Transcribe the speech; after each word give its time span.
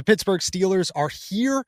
The 0.00 0.04
Pittsburgh 0.04 0.40
Steelers 0.40 0.90
are 0.94 1.10
here 1.10 1.62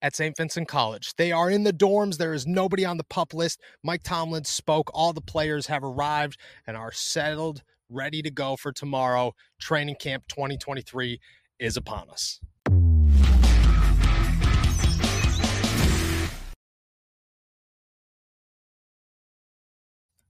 at 0.00 0.14
St. 0.14 0.36
Vincent 0.36 0.68
College. 0.68 1.12
They 1.16 1.32
are 1.32 1.50
in 1.50 1.64
the 1.64 1.72
dorms. 1.72 2.16
There 2.16 2.32
is 2.32 2.46
nobody 2.46 2.84
on 2.84 2.96
the 2.96 3.02
pup 3.02 3.34
list. 3.34 3.60
Mike 3.82 4.04
Tomlin 4.04 4.44
spoke. 4.44 4.88
All 4.94 5.12
the 5.12 5.20
players 5.20 5.66
have 5.66 5.82
arrived 5.82 6.38
and 6.68 6.76
are 6.76 6.92
settled, 6.92 7.64
ready 7.88 8.22
to 8.22 8.30
go 8.30 8.54
for 8.54 8.70
tomorrow. 8.70 9.32
Training 9.58 9.96
camp 9.96 10.28
2023 10.28 11.18
is 11.58 11.76
upon 11.76 12.08
us. 12.08 12.38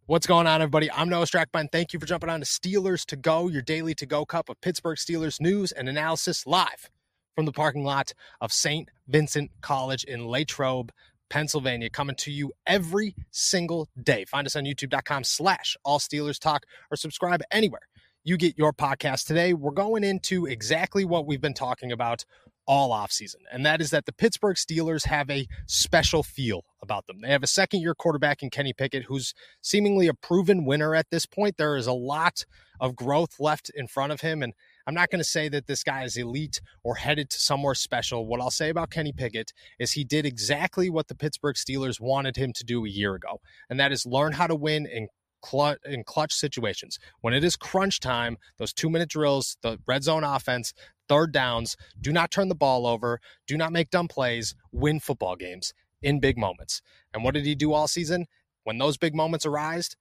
What's 0.06 0.26
going 0.26 0.46
on, 0.46 0.62
everybody? 0.62 0.90
I'm 0.90 1.10
Noah 1.10 1.26
Strackbein. 1.26 1.70
Thank 1.70 1.92
you 1.92 2.00
for 2.00 2.06
jumping 2.06 2.30
on 2.30 2.40
to 2.40 2.46
Steelers 2.46 3.04
to 3.04 3.16
Go, 3.16 3.48
your 3.48 3.60
daily 3.60 3.94
to 3.96 4.06
go 4.06 4.24
cup 4.24 4.48
of 4.48 4.58
Pittsburgh 4.62 4.96
Steelers 4.96 5.38
news 5.38 5.70
and 5.72 5.86
analysis 5.86 6.46
live 6.46 6.88
from 7.36 7.44
the 7.44 7.52
parking 7.52 7.84
lot 7.84 8.12
of 8.40 8.52
St. 8.52 8.88
Vincent 9.06 9.52
College 9.60 10.02
in 10.04 10.26
Latrobe, 10.26 10.90
Pennsylvania, 11.28 11.90
coming 11.90 12.16
to 12.16 12.32
you 12.32 12.52
every 12.66 13.14
single 13.30 13.88
day. 14.02 14.24
Find 14.24 14.46
us 14.46 14.56
on 14.56 14.64
youtube.com 14.64 15.22
slash 15.22 15.76
all 15.84 16.00
Steelers 16.00 16.40
talk 16.40 16.64
or 16.90 16.96
subscribe 16.96 17.42
anywhere 17.52 17.88
you 18.26 18.36
get 18.36 18.58
your 18.58 18.72
podcast 18.72 19.28
today. 19.28 19.54
We're 19.54 19.70
going 19.70 20.02
into 20.02 20.46
exactly 20.46 21.04
what 21.04 21.26
we've 21.26 21.40
been 21.40 21.54
talking 21.54 21.92
about 21.92 22.24
all 22.66 22.90
offseason, 22.90 23.36
and 23.52 23.64
that 23.64 23.80
is 23.80 23.90
that 23.90 24.06
the 24.06 24.12
Pittsburgh 24.12 24.56
Steelers 24.56 25.06
have 25.06 25.30
a 25.30 25.46
special 25.66 26.24
feel 26.24 26.64
about 26.82 27.06
them. 27.06 27.20
They 27.20 27.28
have 27.28 27.44
a 27.44 27.46
second 27.46 27.82
year 27.82 27.94
quarterback 27.94 28.42
in 28.42 28.50
Kenny 28.50 28.72
Pickett, 28.72 29.04
who's 29.04 29.32
seemingly 29.62 30.08
a 30.08 30.14
proven 30.14 30.64
winner 30.64 30.96
at 30.96 31.10
this 31.10 31.24
point. 31.24 31.56
There 31.56 31.76
is 31.76 31.86
a 31.86 31.92
lot 31.92 32.44
of 32.80 32.96
growth 32.96 33.38
left 33.38 33.70
in 33.76 33.86
front 33.86 34.10
of 34.10 34.22
him, 34.22 34.42
and 34.42 34.54
I'm 34.86 34.94
not 34.94 35.10
going 35.10 35.20
to 35.20 35.24
say 35.24 35.48
that 35.48 35.66
this 35.66 35.82
guy 35.82 36.04
is 36.04 36.16
elite 36.16 36.60
or 36.84 36.94
headed 36.94 37.30
to 37.30 37.40
somewhere 37.40 37.74
special. 37.74 38.26
What 38.26 38.40
I'll 38.40 38.50
say 38.50 38.68
about 38.68 38.90
Kenny 38.90 39.12
Pickett 39.12 39.52
is 39.78 39.92
he 39.92 40.04
did 40.04 40.24
exactly 40.24 40.88
what 40.88 41.08
the 41.08 41.14
Pittsburgh 41.14 41.56
Steelers 41.56 42.00
wanted 42.00 42.36
him 42.36 42.52
to 42.52 42.64
do 42.64 42.84
a 42.84 42.88
year 42.88 43.14
ago, 43.14 43.40
and 43.68 43.80
that 43.80 43.92
is 43.92 44.06
learn 44.06 44.32
how 44.32 44.46
to 44.46 44.54
win 44.54 44.86
in 44.86 45.08
clutch 45.42 45.78
in 45.84 46.04
clutch 46.04 46.32
situations. 46.32 46.98
When 47.20 47.34
it 47.34 47.44
is 47.44 47.56
crunch 47.56 48.00
time, 48.00 48.36
those 48.58 48.72
two 48.72 48.88
minute 48.88 49.08
drills, 49.08 49.56
the 49.62 49.78
red 49.86 50.04
zone 50.04 50.24
offense, 50.24 50.72
third 51.08 51.32
downs, 51.32 51.76
do 52.00 52.12
not 52.12 52.30
turn 52.30 52.48
the 52.48 52.54
ball 52.54 52.86
over, 52.86 53.20
do 53.46 53.56
not 53.56 53.72
make 53.72 53.90
dumb 53.90 54.08
plays, 54.08 54.54
win 54.72 55.00
football 55.00 55.36
games 55.36 55.72
in 56.02 56.20
big 56.20 56.38
moments. 56.38 56.80
And 57.12 57.24
what 57.24 57.34
did 57.34 57.44
he 57.44 57.54
do 57.54 57.72
all 57.72 57.88
season? 57.88 58.26
When 58.64 58.78
those 58.78 58.96
big 58.96 59.14
moments 59.14 59.46
arised, 59.46 59.96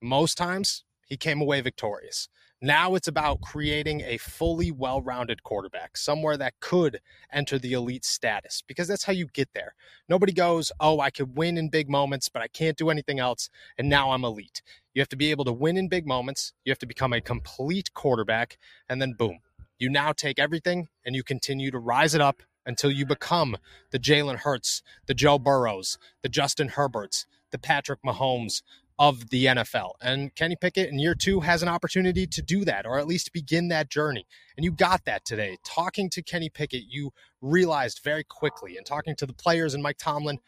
most 0.00 0.36
times 0.36 0.84
he 1.06 1.16
came 1.16 1.40
away 1.40 1.60
victorious. 1.60 2.28
Now 2.64 2.94
it's 2.94 3.08
about 3.08 3.40
creating 3.40 4.02
a 4.02 4.18
fully 4.18 4.70
well 4.70 5.02
rounded 5.02 5.42
quarterback, 5.42 5.96
somewhere 5.96 6.36
that 6.36 6.60
could 6.60 7.00
enter 7.32 7.58
the 7.58 7.72
elite 7.72 8.04
status, 8.04 8.62
because 8.64 8.86
that's 8.86 9.02
how 9.02 9.12
you 9.12 9.26
get 9.26 9.48
there. 9.52 9.74
Nobody 10.08 10.32
goes, 10.32 10.70
Oh, 10.78 11.00
I 11.00 11.10
could 11.10 11.36
win 11.36 11.58
in 11.58 11.70
big 11.70 11.90
moments, 11.90 12.28
but 12.28 12.40
I 12.40 12.46
can't 12.46 12.76
do 12.76 12.88
anything 12.88 13.18
else. 13.18 13.50
And 13.76 13.88
now 13.88 14.12
I'm 14.12 14.24
elite. 14.24 14.62
You 14.94 15.00
have 15.00 15.08
to 15.08 15.16
be 15.16 15.32
able 15.32 15.44
to 15.46 15.52
win 15.52 15.76
in 15.76 15.88
big 15.88 16.06
moments. 16.06 16.52
You 16.64 16.70
have 16.70 16.78
to 16.78 16.86
become 16.86 17.12
a 17.12 17.20
complete 17.20 17.92
quarterback. 17.94 18.58
And 18.88 19.02
then, 19.02 19.14
boom, 19.14 19.40
you 19.76 19.90
now 19.90 20.12
take 20.12 20.38
everything 20.38 20.86
and 21.04 21.16
you 21.16 21.24
continue 21.24 21.72
to 21.72 21.80
rise 21.80 22.14
it 22.14 22.20
up 22.20 22.44
until 22.64 22.92
you 22.92 23.04
become 23.04 23.56
the 23.90 23.98
Jalen 23.98 24.36
Hurts, 24.36 24.82
the 25.06 25.14
Joe 25.14 25.36
Burrows, 25.36 25.98
the 26.22 26.28
Justin 26.28 26.68
Herberts, 26.68 27.26
the 27.50 27.58
Patrick 27.58 27.98
Mahomes 28.06 28.62
of 28.98 29.30
the 29.30 29.46
NFL. 29.46 29.92
And 30.00 30.34
Kenny 30.34 30.56
Pickett 30.56 30.90
in 30.90 30.98
year 30.98 31.14
two 31.14 31.40
has 31.40 31.62
an 31.62 31.68
opportunity 31.68 32.26
to 32.26 32.42
do 32.42 32.64
that, 32.64 32.86
or 32.86 32.98
at 32.98 33.06
least 33.06 33.32
begin 33.32 33.68
that 33.68 33.90
journey. 33.90 34.26
And 34.56 34.64
you 34.64 34.72
got 34.72 35.04
that 35.06 35.24
today. 35.24 35.58
Talking 35.64 36.10
to 36.10 36.22
Kenny 36.22 36.48
Pickett, 36.48 36.84
you 36.88 37.12
realized 37.40 38.00
very 38.04 38.24
quickly, 38.24 38.76
and 38.76 38.86
talking 38.86 39.16
to 39.16 39.26
the 39.26 39.32
players 39.32 39.74
and 39.74 39.82
Mike 39.82 39.98
Tomlin, 39.98 40.38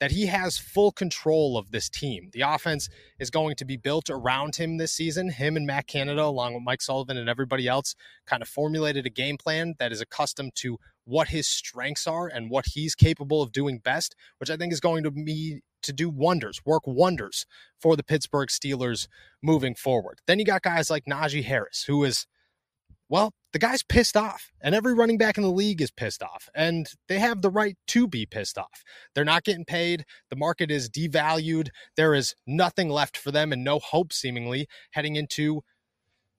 that 0.00 0.10
he 0.10 0.26
has 0.26 0.58
full 0.58 0.92
control 0.92 1.56
of 1.56 1.70
this 1.70 1.88
team. 1.88 2.30
The 2.32 2.42
offense 2.42 2.88
is 3.18 3.30
going 3.30 3.56
to 3.56 3.64
be 3.64 3.76
built 3.76 4.10
around 4.10 4.56
him 4.56 4.76
this 4.76 4.92
season. 4.92 5.30
Him 5.30 5.56
and 5.56 5.66
Matt 5.66 5.86
Canada, 5.86 6.22
along 6.22 6.54
with 6.54 6.62
Mike 6.62 6.82
Sullivan 6.82 7.16
and 7.16 7.28
everybody 7.28 7.66
else, 7.66 7.94
kind 8.26 8.42
of 8.42 8.48
formulated 8.48 9.06
a 9.06 9.10
game 9.10 9.38
plan 9.38 9.74
that 9.78 9.92
is 9.92 10.00
accustomed 10.00 10.54
to 10.56 10.78
what 11.04 11.28
his 11.28 11.48
strengths 11.48 12.06
are 12.06 12.26
and 12.26 12.50
what 12.50 12.66
he's 12.74 12.94
capable 12.94 13.40
of 13.40 13.52
doing 13.52 13.78
best, 13.78 14.14
which 14.38 14.50
I 14.50 14.56
think 14.56 14.72
is 14.72 14.80
going 14.80 15.04
to 15.04 15.10
be 15.10 15.62
to 15.82 15.92
do 15.92 16.10
wonders, 16.10 16.60
work 16.64 16.82
wonders 16.86 17.46
for 17.80 17.96
the 17.96 18.02
Pittsburgh 18.02 18.48
Steelers 18.48 19.06
moving 19.42 19.74
forward. 19.74 20.18
Then 20.26 20.38
you 20.38 20.44
got 20.44 20.62
guys 20.62 20.90
like 20.90 21.04
Najee 21.04 21.44
Harris, 21.44 21.84
who 21.86 22.02
is, 22.04 22.26
well, 23.08 23.32
the 23.56 23.66
guy's 23.66 23.82
pissed 23.82 24.18
off, 24.18 24.52
and 24.60 24.74
every 24.74 24.92
running 24.92 25.16
back 25.16 25.38
in 25.38 25.42
the 25.42 25.50
league 25.50 25.80
is 25.80 25.90
pissed 25.90 26.22
off, 26.22 26.50
and 26.54 26.90
they 27.08 27.18
have 27.18 27.40
the 27.40 27.48
right 27.48 27.78
to 27.86 28.06
be 28.06 28.26
pissed 28.26 28.58
off. 28.58 28.84
They're 29.14 29.24
not 29.24 29.44
getting 29.44 29.64
paid. 29.64 30.04
The 30.28 30.36
market 30.36 30.70
is 30.70 30.90
devalued. 30.90 31.68
There 31.96 32.12
is 32.12 32.34
nothing 32.46 32.90
left 32.90 33.16
for 33.16 33.30
them 33.30 33.54
and 33.54 33.64
no 33.64 33.78
hope, 33.78 34.12
seemingly, 34.12 34.68
heading 34.90 35.16
into 35.16 35.62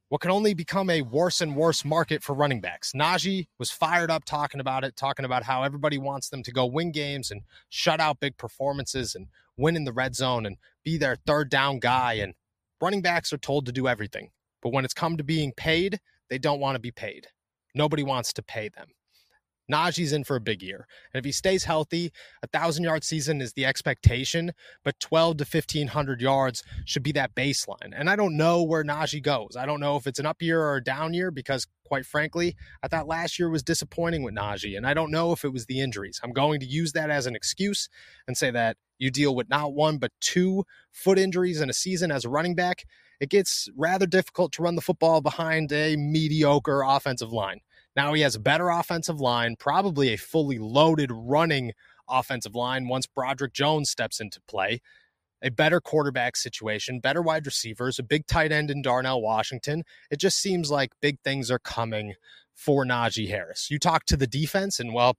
what 0.10 0.22
can 0.22 0.30
only 0.30 0.54
become 0.54 0.92
a 0.92 1.02
worse 1.02 1.42
and 1.42 1.56
worse 1.56 1.84
market 1.84 2.22
for 2.22 2.36
running 2.36 2.62
backs. 2.62 2.92
Najee 2.92 3.48
was 3.58 3.72
fired 3.72 4.12
up 4.12 4.24
talking 4.24 4.62
about 4.62 4.84
it, 4.84 4.96
talking 4.96 5.26
about 5.26 5.42
how 5.42 5.64
everybody 5.64 5.98
wants 5.98 6.30
them 6.30 6.44
to 6.44 6.52
go 6.52 6.68
win 6.68 6.92
games 6.92 7.32
and 7.32 7.42
shut 7.68 8.00
out 8.00 8.20
big 8.20 8.38
performances 8.38 9.16
and 9.16 9.26
win 9.58 9.76
in 9.76 9.86
the 9.86 9.92
red 9.92 10.16
zone 10.16 10.46
and 10.46 10.58
be 10.84 11.00
their 11.00 11.18
third 11.26 11.50
down 11.50 11.80
guy. 11.80 12.14
And 12.14 12.36
running 12.80 13.02
backs 13.02 13.34
are 13.34 13.40
told 13.40 13.66
to 13.66 13.72
do 13.72 13.88
everything. 13.88 14.30
But 14.62 14.72
when 14.72 14.86
it's 14.86 14.94
come 14.94 15.18
to 15.18 15.24
being 15.24 15.52
paid, 15.52 16.00
they 16.30 16.38
don't 16.38 16.60
want 16.60 16.76
to 16.76 16.80
be 16.80 16.92
paid. 16.92 17.28
Nobody 17.76 18.04
wants 18.04 18.34
to 18.34 18.44
pay 18.44 18.70
them. 18.70 18.88
Najee's 19.72 20.14
in 20.14 20.24
for 20.24 20.36
a 20.36 20.42
big 20.42 20.64
year. 20.64 20.88
And 21.14 21.20
if 21.20 21.26
he 21.26 21.32
stays 21.32 21.64
healthy, 21.64 22.12
a 22.42 22.48
thousand 22.48 22.84
yard 22.84 23.04
season 23.04 23.42
is 23.42 23.54
the 23.54 23.66
expectation, 23.66 24.52
but 24.84 25.00
12 25.00 25.38
to 25.38 25.44
1500 25.44 26.22
yards 26.22 26.64
should 26.86 27.04
be 27.04 27.12
that 27.14 27.36
baseline. 27.36 27.92
And 27.94 28.10
I 28.10 28.16
don't 28.16 28.38
know 28.38 28.64
where 28.64 28.84
Najee 28.84 29.22
goes. 29.22 29.56
I 29.58 29.66
don't 29.66 29.80
know 29.80 29.96
if 29.98 30.08
it's 30.08 30.20
an 30.20 30.26
up 30.26 30.42
year 30.42 30.62
or 30.62 30.78
a 30.78 30.84
down 30.84 31.14
year 31.14 31.32
because, 31.32 31.68
quite 31.86 32.06
frankly, 32.06 32.56
I 32.82 32.88
thought 32.88 33.08
last 33.08 33.38
year 33.40 33.50
was 33.50 33.64
disappointing 33.64 34.24
with 34.24 34.36
Najee. 34.36 34.78
And 34.78 34.88
I 34.88 34.94
don't 34.94 35.12
know 35.12 35.32
if 35.32 35.44
it 35.44 35.54
was 35.54 35.66
the 35.66 35.82
injuries. 35.82 36.20
I'm 36.24 36.34
going 36.34 36.60
to 36.62 36.66
use 36.66 36.94
that 36.94 37.10
as 37.10 37.26
an 37.28 37.36
excuse 37.36 37.90
and 38.28 38.38
say 38.38 38.52
that 38.52 38.78
you 39.00 39.12
deal 39.12 39.36
with 39.36 39.50
not 39.50 39.74
one, 39.74 39.98
but 39.98 40.12
two 40.20 40.66
foot 40.92 41.20
injuries 41.20 41.62
in 41.62 41.70
a 41.70 41.74
season 41.74 42.12
as 42.12 42.26
a 42.26 42.30
running 42.30 42.56
back. 42.56 42.86
It 43.20 43.30
gets 43.30 43.70
rather 43.76 44.06
difficult 44.06 44.52
to 44.54 44.62
run 44.62 44.76
the 44.76 44.82
football 44.82 45.22
behind 45.22 45.72
a 45.72 45.96
mediocre 45.96 46.84
offensive 46.84 47.32
line. 47.32 47.62
Now 47.98 48.14
he 48.14 48.22
has 48.22 48.36
a 48.36 48.40
better 48.40 48.70
offensive 48.70 49.20
line, 49.20 49.56
probably 49.58 50.14
a 50.14 50.18
fully 50.18 50.60
loaded 50.60 51.10
running 51.12 51.74
offensive 52.08 52.54
line 52.54 52.88
once 52.88 53.08
Broderick 53.08 53.54
Jones 53.54 53.90
steps 53.90 54.20
into 54.22 54.40
play. 54.48 54.82
A 55.42 55.50
better 55.50 55.82
quarterback 55.82 56.36
situation, 56.36 57.00
better 57.00 57.22
wide 57.22 57.46
receivers, 57.46 58.00
a 58.00 58.04
big 58.04 58.28
tight 58.28 58.52
end 58.52 58.72
in 58.72 58.84
Darnell 58.84 59.22
Washington. 59.22 59.84
It 60.10 60.20
just 60.20 60.38
seems 60.38 60.72
like 60.72 60.92
big 61.02 61.20
things 61.24 61.52
are 61.52 61.60
coming 61.60 62.14
for 62.54 62.86
Najee 62.86 63.30
Harris. 63.30 63.70
You 63.70 63.78
talk 63.78 64.06
to 64.06 64.18
the 64.18 64.26
defense, 64.26 64.80
and 64.80 64.94
well, 64.96 65.16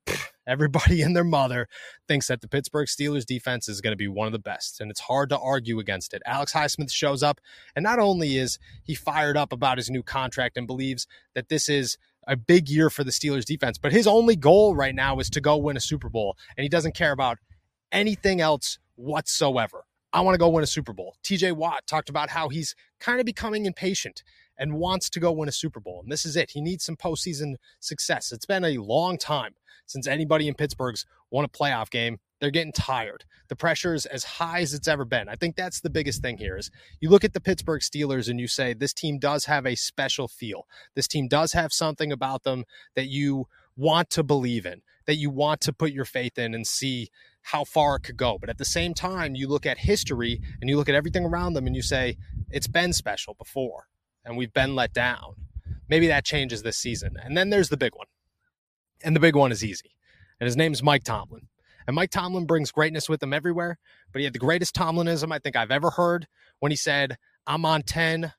everybody 0.47 1.03
and 1.03 1.15
their 1.15 1.23
mother 1.23 1.69
thinks 2.09 2.27
that 2.27 2.41
the 2.41 2.49
Pittsburgh 2.49 2.89
Steelers 2.89 3.25
defense 3.25 3.69
is 3.69 3.81
going 3.81 3.93
to 3.93 3.97
be 3.97 4.09
one 4.09 4.27
of 4.27 4.33
the 4.33 4.41
best, 4.41 4.81
and 4.81 4.91
it's 4.91 5.01
hard 5.01 5.29
to 5.31 5.39
argue 5.39 5.79
against 5.79 6.13
it. 6.15 6.23
Alex 6.27 6.53
Highsmith 6.53 6.91
shows 6.91 7.23
up, 7.23 7.41
and 7.77 7.85
not 7.85 8.01
only 8.01 8.37
is 8.37 8.59
he 8.83 8.97
fired 8.97 9.37
up 9.37 9.53
about 9.53 9.79
his 9.79 9.89
new 9.89 10.03
contract 10.03 10.57
and 10.57 10.67
believes 10.67 11.07
that 11.35 11.49
this 11.49 11.69
is 11.69 11.97
a 12.29 12.37
big 12.37 12.69
year 12.69 12.91
for 12.91 13.03
the 13.03 13.11
Steelers 13.11 13.45
defense, 13.45 13.79
but 13.79 13.91
his 13.91 14.07
only 14.07 14.37
goal 14.37 14.77
right 14.77 14.95
now 14.95 15.19
is 15.19 15.29
to 15.31 15.41
go 15.41 15.57
win 15.57 15.77
a 15.77 15.81
Super 15.81 16.09
Bowl, 16.09 16.37
and 16.57 16.63
he 16.63 16.69
doesn't 16.69 16.95
care 16.95 17.13
about 17.13 17.39
anything 17.91 18.41
else 18.41 18.79
whatsoever. 18.95 19.85
I 20.13 20.21
want 20.21 20.35
to 20.35 20.39
go 20.39 20.49
win 20.49 20.63
a 20.63 20.67
Super 20.67 20.93
Bowl. 20.93 21.17
TJ 21.25 21.53
Watt 21.53 21.87
talked 21.87 22.09
about 22.09 22.31
how 22.31 22.49
he's 22.49 22.75
kind 23.01 23.19
of 23.19 23.27
becoming 23.27 23.67
impatient 23.67 24.23
and 24.57 24.75
wants 24.75 25.11
to 25.11 25.21
go 25.21 25.33
win 25.33 25.49
a 25.49 25.53
Super 25.53 25.81
Bowl. 25.81 26.01
And 26.03 26.11
this 26.11 26.25
is 26.25 26.37
it. 26.37 26.51
He 26.51 26.61
needs 26.61 26.85
some 26.85 26.97
postseason 26.97 27.57
success. 27.81 28.33
It's 28.33 28.47
been 28.47 28.65
a 28.65 28.79
long 28.79 29.19
time 29.19 29.55
since 29.87 30.07
anybody 30.07 30.49
in 30.49 30.55
Pittsburgh's 30.55 31.07
won 31.31 31.45
a 31.45 31.49
playoff 31.49 31.91
game. 31.91 32.19
They're 32.40 32.50
getting 32.50 32.73
tired. 32.73 33.25
The 33.49 33.56
pressure 33.56 33.94
is 33.94 34.06
as 34.06 34.25
high 34.25 34.61
as 34.61 34.75
it's 34.75 34.88
ever 34.88 35.05
been. 35.05 35.29
I 35.29 35.35
think 35.35 35.56
that's 35.56 35.81
the 35.81 35.90
biggest 35.90 36.23
thing 36.23 36.38
here 36.38 36.56
is 36.56 36.70
you 37.00 37.11
look 37.11 37.25
at 37.25 37.32
the 37.32 37.40
Pittsburgh 37.40 37.81
Steelers 37.81 38.29
and 38.29 38.38
you 38.38 38.46
say 38.46 38.75
this 38.75 38.93
team 38.93 39.19
does 39.19 39.46
have 39.46 39.67
a 39.67 39.75
special 39.75 40.29
feel. 40.29 40.67
This 40.94 41.08
team 41.08 41.26
does 41.26 41.52
have 41.52 41.73
something 41.73 42.12
about 42.12 42.44
them 42.44 42.64
that 42.94 43.08
you 43.08 43.46
want 43.76 44.11
to 44.11 44.23
believe 44.23 44.67
in, 44.67 44.82
that 45.06 45.17
you 45.17 45.31
want 45.31 45.61
to 45.62 45.73
put 45.73 45.93
your 45.93 46.05
faith 46.05 46.38
in 46.38 46.55
and 46.55 46.67
see 46.67 47.08
how 47.43 47.64
far 47.64 47.96
it 47.96 48.02
could 48.02 48.17
go. 48.17 48.38
But 48.38 48.50
at 48.50 48.58
the 48.58 48.64
same 48.64 48.94
time, 48.94 49.35
you 49.35 49.49
look 49.49 49.67
at 49.67 49.79
history 49.79 50.40
and 50.61 50.69
you 50.69 50.76
look 50.76 50.88
at 50.88 50.94
everything 50.94 51.25
around 51.25 51.55
them 51.55 51.67
and 51.67 51.75
you 51.75 51.82
say, 51.82 52.17
it's 52.50 52.69
been 52.69 52.93
special 52.93 53.35
before 53.35 53.88
and 54.25 54.37
we've 54.37 54.52
been 54.52 54.75
let 54.75 54.93
down. 54.93 55.35
Maybe 55.88 56.06
that 56.08 56.25
changes 56.25 56.62
this 56.62 56.76
season. 56.76 57.17
And 57.23 57.37
then 57.37 57.50
there's 57.50 57.70
the 57.70 57.76
big 57.76 57.94
one. 57.94 58.06
And 59.02 59.17
the 59.17 59.20
big 59.20 59.35
one 59.35 59.50
is 59.50 59.64
easy. 59.64 59.96
And 60.38 60.46
his 60.46 60.56
name 60.56 60.73
is 60.73 60.82
Mike 60.82 61.05
Tomlin. 61.05 61.49
And 61.88 61.94
Mike 61.94 62.11
Tomlin 62.11 62.44
brings 62.44 62.70
greatness 62.70 63.08
with 63.08 63.23
him 63.23 63.32
everywhere. 63.32 63.79
But 64.12 64.20
he 64.20 64.25
had 64.25 64.35
the 64.35 64.38
greatest 64.38 64.76
Tomlinism 64.76 65.32
I 65.32 65.38
think 65.38 65.56
I've 65.56 65.70
ever 65.70 65.90
heard 65.90 66.29
when 66.61 66.70
he 66.70 66.76
said, 66.76 67.17
I'm 67.46 67.64
on 67.64 67.82
10 67.82 68.35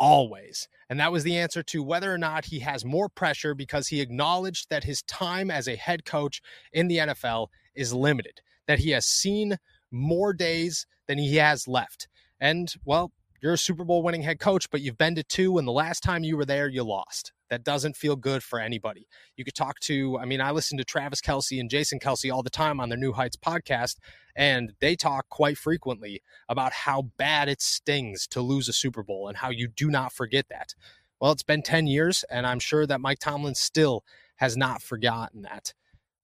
always. 0.00 0.68
And 0.90 0.98
that 0.98 1.12
was 1.12 1.22
the 1.22 1.36
answer 1.36 1.62
to 1.62 1.82
whether 1.82 2.12
or 2.12 2.18
not 2.18 2.46
he 2.46 2.58
has 2.58 2.84
more 2.84 3.08
pressure 3.08 3.54
because 3.54 3.86
he 3.88 4.00
acknowledged 4.00 4.68
that 4.70 4.82
his 4.82 5.02
time 5.02 5.48
as 5.48 5.68
a 5.68 5.76
head 5.76 6.04
coach 6.04 6.42
in 6.72 6.88
the 6.88 6.98
NFL 6.98 7.48
is 7.74 7.94
limited, 7.94 8.40
that 8.66 8.80
he 8.80 8.90
has 8.90 9.06
seen 9.06 9.58
more 9.92 10.32
days 10.32 10.84
than 11.06 11.18
he 11.18 11.36
has 11.36 11.68
left. 11.68 12.08
And 12.40 12.72
well, 12.84 13.12
you're 13.40 13.52
a 13.52 13.58
Super 13.58 13.84
Bowl 13.84 14.02
winning 14.02 14.22
head 14.22 14.40
coach, 14.40 14.70
but 14.70 14.80
you've 14.80 14.98
been 14.98 15.14
to 15.14 15.22
two, 15.22 15.56
and 15.58 15.68
the 15.68 15.72
last 15.72 16.02
time 16.02 16.24
you 16.24 16.36
were 16.36 16.44
there, 16.44 16.66
you 16.66 16.82
lost. 16.82 17.32
That 17.50 17.64
doesn't 17.64 17.96
feel 17.96 18.16
good 18.16 18.42
for 18.42 18.60
anybody. 18.60 19.08
You 19.36 19.44
could 19.44 19.54
talk 19.54 19.80
to, 19.80 20.18
I 20.18 20.24
mean, 20.24 20.40
I 20.40 20.50
listen 20.50 20.78
to 20.78 20.84
Travis 20.84 21.20
Kelce 21.20 21.58
and 21.58 21.70
Jason 21.70 21.98
Kelce 21.98 22.32
all 22.32 22.42
the 22.42 22.50
time 22.50 22.80
on 22.80 22.88
their 22.88 22.98
New 22.98 23.12
Heights 23.12 23.36
podcast, 23.36 23.96
and 24.36 24.72
they 24.80 24.96
talk 24.96 25.28
quite 25.28 25.58
frequently 25.58 26.22
about 26.48 26.72
how 26.72 27.02
bad 27.16 27.48
it 27.48 27.62
stings 27.62 28.26
to 28.28 28.40
lose 28.40 28.68
a 28.68 28.72
Super 28.72 29.02
Bowl 29.02 29.28
and 29.28 29.38
how 29.38 29.50
you 29.50 29.68
do 29.68 29.90
not 29.90 30.12
forget 30.12 30.46
that. 30.50 30.74
Well, 31.20 31.32
it's 31.32 31.42
been 31.42 31.62
10 31.62 31.86
years, 31.86 32.24
and 32.30 32.46
I'm 32.46 32.60
sure 32.60 32.86
that 32.86 33.00
Mike 33.00 33.18
Tomlin 33.18 33.54
still 33.54 34.04
has 34.36 34.56
not 34.56 34.82
forgotten 34.82 35.42
that. 35.42 35.72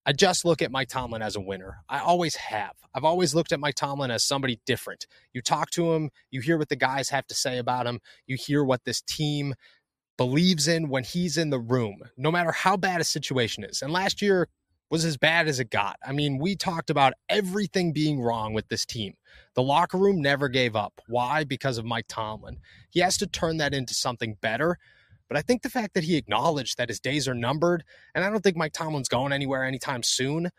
I 0.06 0.12
just 0.12 0.44
look 0.44 0.60
at 0.60 0.70
Mike 0.70 0.88
Tomlin 0.88 1.22
as 1.22 1.34
a 1.34 1.40
winner. 1.40 1.78
I 1.88 2.00
always 2.00 2.36
have. 2.36 2.74
I've 2.94 3.04
always 3.04 3.34
looked 3.34 3.52
at 3.52 3.60
Mike 3.60 3.74
Tomlin 3.74 4.10
as 4.10 4.22
somebody 4.22 4.60
different. 4.66 5.06
You 5.32 5.40
talk 5.40 5.70
to 5.70 5.94
him, 5.94 6.10
you 6.30 6.42
hear 6.42 6.58
what 6.58 6.68
the 6.68 6.76
guys 6.76 7.08
have 7.08 7.26
to 7.28 7.34
say 7.34 7.56
about 7.56 7.86
him, 7.86 8.00
you 8.26 8.36
hear 8.38 8.62
what 8.62 8.84
this 8.84 9.00
team 9.00 9.54
believes 10.16 10.68
in 10.68 10.88
when 10.88 11.04
he's 11.04 11.36
in 11.36 11.50
the 11.50 11.58
room, 11.58 11.98
no 12.16 12.30
matter 12.30 12.52
how 12.52 12.76
bad 12.76 13.00
a 13.00 13.04
situation 13.04 13.64
is. 13.64 13.82
And 13.82 13.92
last 13.92 14.22
year 14.22 14.48
was 14.90 15.04
as 15.04 15.16
bad 15.16 15.48
as 15.48 15.58
it 15.58 15.70
got. 15.70 15.96
I 16.06 16.12
mean, 16.12 16.38
we 16.38 16.54
talked 16.56 16.90
about 16.90 17.14
everything 17.28 17.92
being 17.92 18.20
wrong 18.20 18.52
with 18.52 18.68
this 18.68 18.86
team. 18.86 19.14
The 19.54 19.62
locker 19.62 19.98
room 19.98 20.20
never 20.20 20.48
gave 20.48 20.76
up. 20.76 21.00
Why? 21.08 21.44
Because 21.44 21.78
of 21.78 21.84
Mike 21.84 22.06
Tomlin. 22.08 22.58
He 22.90 23.00
has 23.00 23.16
to 23.18 23.26
turn 23.26 23.56
that 23.56 23.74
into 23.74 23.94
something 23.94 24.36
better. 24.40 24.78
But 25.28 25.38
I 25.38 25.42
think 25.42 25.62
the 25.62 25.70
fact 25.70 25.94
that 25.94 26.04
he 26.04 26.16
acknowledged 26.16 26.76
that 26.76 26.90
his 26.90 27.00
days 27.00 27.26
are 27.26 27.34
numbered, 27.34 27.82
and 28.14 28.24
I 28.24 28.30
don't 28.30 28.42
think 28.42 28.56
Mike 28.56 28.72
Tomlin's 28.72 29.08
going 29.08 29.32
anywhere 29.32 29.64
anytime 29.64 30.02
soon, 30.02 30.50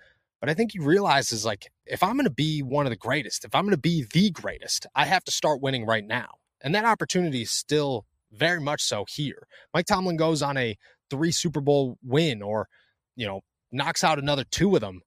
but 0.42 0.50
I 0.50 0.54
think 0.54 0.74
he 0.74 0.80
realizes 0.80 1.46
like, 1.46 1.72
if 1.86 2.04
I'm 2.04 2.14
going 2.14 2.26
to 2.26 2.30
be 2.30 2.62
one 2.62 2.86
of 2.86 2.90
the 2.90 2.98
greatest, 2.98 3.46
if 3.46 3.56
I'm 3.56 3.64
going 3.64 3.72
to 3.72 3.78
be 3.78 4.06
the 4.12 4.32
greatest, 4.32 4.86
I 4.96 5.06
have 5.06 5.24
to 5.26 5.32
start 5.32 5.62
winning 5.62 5.86
right 5.86 6.06
now. 6.06 6.30
And 6.62 6.74
that 6.74 6.84
opportunity 6.84 7.44
is 7.44 7.52
still 7.52 8.06
very 8.32 8.60
much 8.60 8.82
so 8.82 9.06
here. 9.08 9.48
Mike 9.74 9.86
Tomlin 9.86 10.18
goes 10.18 10.42
on 10.42 10.58
a 10.58 10.78
three 11.10 11.32
Super 11.32 11.62
Bowl 11.62 11.98
win 12.04 12.42
or, 12.42 12.68
you 13.16 13.26
know, 13.26 13.42
knocks 13.72 14.04
out 14.04 14.20
another 14.20 14.44
two 14.44 14.76
of 14.76 14.82
them. 14.82 15.02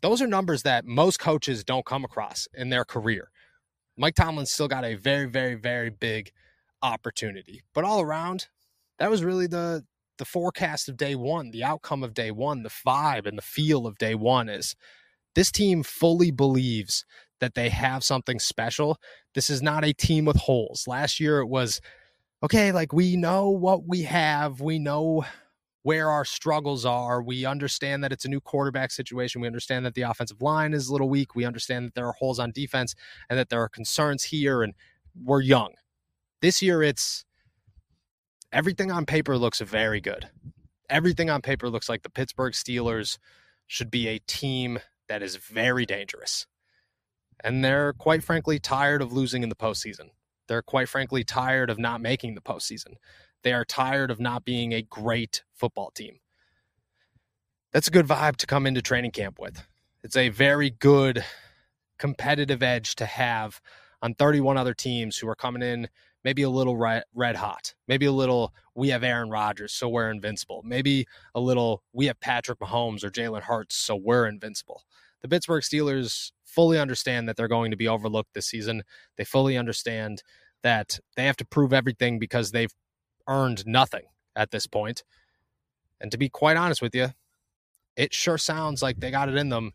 Those 0.00 0.22
are 0.22 0.26
numbers 0.26 0.62
that 0.62 0.84
most 0.84 1.18
coaches 1.18 1.64
don't 1.64 1.84
come 1.84 2.04
across 2.04 2.46
in 2.54 2.70
their 2.70 2.84
career. 2.84 3.30
Mike 3.96 4.14
Tomlin's 4.14 4.52
still 4.52 4.68
got 4.68 4.84
a 4.84 4.94
very, 4.94 5.26
very, 5.26 5.56
very 5.56 5.90
big 5.90 6.30
opportunity. 6.82 7.62
But 7.74 7.84
all 7.84 8.00
around, 8.00 8.46
that 8.98 9.10
was 9.10 9.24
really 9.24 9.46
the 9.46 9.84
the 10.18 10.24
forecast 10.24 10.88
of 10.88 10.96
day 10.96 11.14
one, 11.14 11.52
the 11.52 11.62
outcome 11.62 12.02
of 12.02 12.12
day 12.12 12.32
one, 12.32 12.64
the 12.64 12.68
vibe 12.68 13.24
and 13.24 13.38
the 13.38 13.42
feel 13.42 13.86
of 13.86 13.98
day 13.98 14.16
one 14.16 14.48
is 14.48 14.74
this 15.36 15.52
team 15.52 15.84
fully 15.84 16.32
believes 16.32 17.04
that 17.40 17.54
they 17.54 17.68
have 17.68 18.02
something 18.02 18.40
special. 18.40 18.98
This 19.34 19.48
is 19.48 19.62
not 19.62 19.84
a 19.84 19.92
team 19.92 20.24
with 20.24 20.36
holes. 20.36 20.88
Last 20.88 21.20
year 21.20 21.38
it 21.38 21.46
was 21.46 21.80
okay, 22.42 22.72
like 22.72 22.92
we 22.92 23.16
know 23.16 23.50
what 23.50 23.86
we 23.86 24.02
have, 24.02 24.60
we 24.60 24.78
know 24.78 25.24
where 25.82 26.10
our 26.10 26.24
struggles 26.24 26.84
are. 26.84 27.22
We 27.22 27.44
understand 27.44 28.04
that 28.04 28.12
it's 28.12 28.24
a 28.24 28.28
new 28.28 28.40
quarterback 28.40 28.90
situation. 28.90 29.40
We 29.40 29.46
understand 29.46 29.86
that 29.86 29.94
the 29.94 30.02
offensive 30.02 30.42
line 30.42 30.74
is 30.74 30.88
a 30.88 30.92
little 30.92 31.08
weak. 31.08 31.34
We 31.34 31.44
understand 31.44 31.86
that 31.86 31.94
there 31.94 32.06
are 32.06 32.12
holes 32.12 32.38
on 32.38 32.50
defense 32.52 32.94
and 33.30 33.38
that 33.38 33.48
there 33.48 33.62
are 33.62 33.68
concerns 33.68 34.24
here, 34.24 34.62
and 34.62 34.74
we're 35.24 35.40
young. 35.40 35.72
This 36.42 36.60
year, 36.62 36.82
it's 36.82 37.24
everything 38.52 38.90
on 38.90 39.06
paper 39.06 39.38
looks 39.38 39.60
very 39.60 40.00
good. 40.00 40.28
Everything 40.90 41.30
on 41.30 41.42
paper 41.42 41.68
looks 41.68 41.88
like 41.88 42.02
the 42.02 42.10
Pittsburgh 42.10 42.52
Steelers 42.52 43.18
should 43.66 43.90
be 43.90 44.08
a 44.08 44.18
team 44.20 44.78
that 45.08 45.22
is 45.22 45.36
very 45.36 45.86
dangerous. 45.86 46.46
And 47.42 47.64
they're 47.64 47.92
quite 47.94 48.22
frankly 48.22 48.58
tired 48.58 49.00
of 49.00 49.12
losing 49.12 49.42
in 49.42 49.48
the 49.48 49.54
postseason. 49.54 50.10
They're 50.48 50.62
quite 50.62 50.88
frankly 50.88 51.24
tired 51.24 51.70
of 51.70 51.78
not 51.78 52.00
making 52.00 52.34
the 52.34 52.40
postseason. 52.40 52.94
They 53.42 53.52
are 53.52 53.64
tired 53.64 54.10
of 54.10 54.18
not 54.18 54.44
being 54.44 54.72
a 54.72 54.82
great 54.82 55.44
football 55.54 55.90
team. 55.90 56.18
That's 57.72 57.88
a 57.88 57.92
good 57.92 58.06
vibe 58.06 58.36
to 58.36 58.46
come 58.46 58.66
into 58.66 58.82
training 58.82 59.12
camp 59.12 59.38
with. 59.38 59.66
It's 60.02 60.16
a 60.16 60.30
very 60.30 60.70
good 60.70 61.24
competitive 61.98 62.62
edge 62.62 62.96
to 62.96 63.06
have 63.06 63.60
on 64.00 64.14
31 64.14 64.56
other 64.56 64.74
teams 64.74 65.18
who 65.18 65.28
are 65.28 65.34
coming 65.34 65.62
in 65.62 65.88
maybe 66.24 66.42
a 66.42 66.50
little 66.50 66.76
red, 66.76 67.36
hot, 67.36 67.74
maybe 67.86 68.06
a 68.06 68.12
little 68.12 68.52
we 68.74 68.88
have 68.88 69.04
Aaron 69.04 69.30
Rodgers, 69.30 69.72
so 69.72 69.88
we're 69.88 70.10
invincible, 70.10 70.62
maybe 70.64 71.06
a 71.34 71.40
little 71.40 71.82
we 71.92 72.06
have 72.06 72.20
Patrick 72.20 72.58
Mahomes 72.58 73.04
or 73.04 73.10
Jalen 73.10 73.42
Hurts, 73.42 73.76
so 73.76 73.96
we're 73.96 74.26
invincible. 74.26 74.82
The 75.22 75.28
Pittsburgh 75.28 75.62
Steelers 75.62 76.32
fully 76.44 76.78
understand 76.78 77.28
that 77.28 77.36
they're 77.36 77.48
going 77.48 77.70
to 77.70 77.76
be 77.76 77.88
overlooked 77.88 78.34
this 78.34 78.46
season. 78.46 78.82
They 79.16 79.24
fully 79.24 79.56
understand 79.56 80.22
that 80.62 80.98
they 81.16 81.24
have 81.26 81.36
to 81.36 81.46
prove 81.46 81.72
everything 81.72 82.18
because 82.18 82.50
they've 82.50 82.72
earned 83.28 83.66
nothing 83.66 84.04
at 84.34 84.50
this 84.50 84.66
point. 84.66 85.04
And 86.00 86.10
to 86.12 86.18
be 86.18 86.28
quite 86.28 86.56
honest 86.56 86.80
with 86.80 86.94
you, 86.94 87.08
it 87.96 88.14
sure 88.14 88.38
sounds 88.38 88.82
like 88.82 89.00
they 89.00 89.10
got 89.10 89.28
it 89.28 89.36
in 89.36 89.48
them 89.48 89.72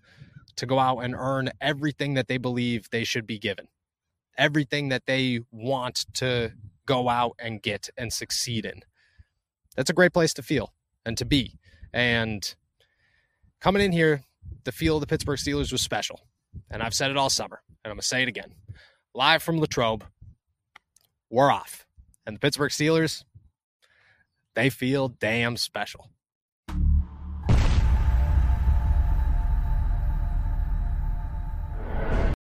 to 0.55 0.65
go 0.65 0.79
out 0.79 0.99
and 0.99 1.15
earn 1.17 1.51
everything 1.59 2.13
that 2.13 2.27
they 2.27 2.37
believe 2.37 2.89
they 2.89 3.03
should 3.03 3.27
be 3.27 3.39
given, 3.39 3.67
everything 4.37 4.89
that 4.89 5.05
they 5.05 5.41
want 5.51 6.05
to 6.13 6.53
go 6.85 7.09
out 7.09 7.35
and 7.39 7.61
get 7.61 7.89
and 7.97 8.13
succeed 8.13 8.65
in. 8.65 8.81
That's 9.75 9.89
a 9.89 9.93
great 9.93 10.13
place 10.13 10.33
to 10.35 10.43
feel 10.43 10.73
and 11.05 11.17
to 11.17 11.25
be. 11.25 11.57
And 11.91 12.55
coming 13.59 13.81
in 13.81 13.91
here, 13.91 14.23
the 14.63 14.71
feel 14.71 14.95
of 14.95 15.01
the 15.01 15.07
Pittsburgh 15.07 15.39
Steelers 15.39 15.71
was 15.71 15.81
special. 15.81 16.21
And 16.69 16.83
I've 16.83 16.93
said 16.93 17.11
it 17.11 17.17
all 17.17 17.29
summer, 17.29 17.61
and 17.67 17.91
I'm 17.91 17.95
going 17.95 18.01
to 18.01 18.07
say 18.07 18.21
it 18.21 18.27
again. 18.27 18.53
Live 19.13 19.43
from 19.43 19.59
Latrobe, 19.59 20.05
we're 21.29 21.51
off. 21.51 21.85
And 22.25 22.35
the 22.35 22.39
Pittsburgh 22.39 22.71
Steelers, 22.71 23.23
they 24.55 24.69
feel 24.69 25.09
damn 25.09 25.57
special. 25.57 26.09